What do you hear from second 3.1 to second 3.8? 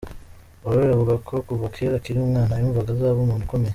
umuntu ukomeye.